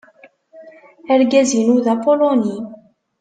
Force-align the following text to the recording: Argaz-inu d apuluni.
Argaz-inu 1.13 1.75
d 1.85 1.87
apuluni. 1.93 2.57